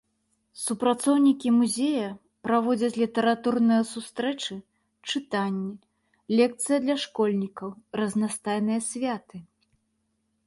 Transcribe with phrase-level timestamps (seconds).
[0.59, 2.07] Супрацоўнікі музея
[2.45, 4.57] праводзяць літаратурныя сустрэчы,
[5.13, 5.71] чытанні,
[6.39, 7.69] лекцыі для школьнікаў,
[8.01, 9.37] разнастайныя святы.